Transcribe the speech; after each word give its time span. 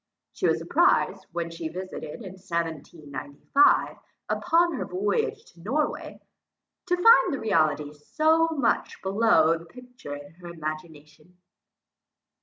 She 0.33 0.47
was 0.47 0.57
surprized, 0.57 1.27
when 1.31 1.51
she 1.51 1.67
visited 1.67 2.03
it 2.03 2.23
in 2.23 2.31
1795, 2.33 3.97
upon 4.29 4.73
her 4.73 4.85
voyage 4.87 5.45
to 5.53 5.59
Norway, 5.61 6.19
to 6.87 6.95
find 6.97 7.31
the 7.31 7.39
reality 7.39 7.93
so 7.93 8.47
very 8.47 8.61
much 8.61 8.99
below 9.03 9.59
the 9.59 9.65
picture 9.67 10.15
in 10.15 10.31
her 10.41 10.47
imagination. 10.47 11.37